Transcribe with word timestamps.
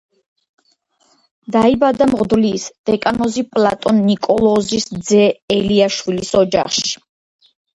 დაიბადა 1.55 2.07
მღვდლის, 2.13 2.65
დეკანოზი 2.91 3.43
პლატონ 3.59 4.01
ნიკოლოზის 4.09 4.89
ძე 5.11 5.23
ელიაშვილის 5.59 6.35
ოჯახში. 6.45 6.99